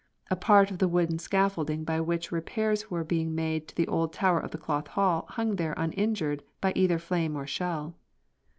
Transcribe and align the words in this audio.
A 0.31 0.35
part 0.35 0.71
of 0.71 0.79
the 0.79 0.87
wooden 0.87 1.19
scaffolding 1.19 1.83
by 1.83 2.01
which 2.01 2.31
repairs 2.31 2.89
were 2.89 3.03
being 3.03 3.35
made 3.35 3.67
to 3.67 3.75
the 3.75 3.87
old 3.87 4.11
tower 4.11 4.39
of 4.39 4.49
the 4.49 4.57
Cloth 4.57 4.87
Hall 4.87 5.27
hung 5.29 5.57
there 5.57 5.75
uninjured 5.77 6.41
by 6.59 6.73
either 6.75 6.97
flame 6.97 7.35
or 7.35 7.45
shell. 7.45 7.93